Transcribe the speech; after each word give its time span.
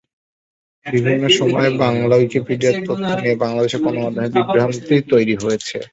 বিভিন্ন 0.85 1.23
সময়ে 1.39 1.69
বাংলা 1.77 2.13
উইকিপিডিয়ার 2.17 2.75
তথ্য 2.87 3.07
নিয়ে 3.15 3.41
বাংলাদেশের 3.43 3.81
গণমাধ্যমে 3.85 4.29
বিভ্রান্তি 4.35 4.95
তৈরি 5.11 5.35
হয়েছে। 5.37 5.77